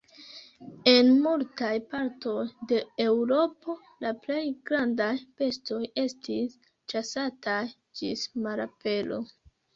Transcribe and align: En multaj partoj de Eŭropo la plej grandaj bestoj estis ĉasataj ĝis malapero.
En 0.91 1.09
multaj 1.25 1.73
partoj 1.91 2.45
de 2.71 2.79
Eŭropo 3.05 3.75
la 4.07 4.13
plej 4.25 4.41
grandaj 4.71 5.11
bestoj 5.43 5.83
estis 6.07 6.59
ĉasataj 6.95 7.61
ĝis 8.03 8.27
malapero. 8.49 9.23